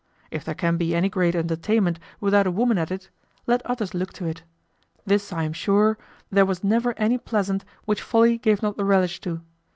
[0.31, 3.11] If there can be any great entertainment without a woman at it,
[3.45, 4.41] let others look to it.
[5.05, 5.95] This I am sure,
[6.31, 9.41] there was never any pleasant which folly gave not the relish to.